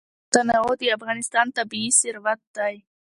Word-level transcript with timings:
تنوع 0.33 0.71
د 0.81 0.83
افغانستان 0.97 1.47
طبعي 1.57 1.87
ثروت 1.99 2.41
دی. 2.57 2.75